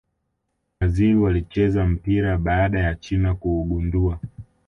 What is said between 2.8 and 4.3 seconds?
china kuugundua